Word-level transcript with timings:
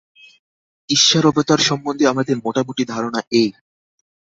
ঈশ্বরাবতার-সম্বন্ধে 0.89 2.05
আমাদের 2.07 2.35
মোটামুটি 2.37 2.83
ধারণা 2.85 3.19
এই। 3.31 3.49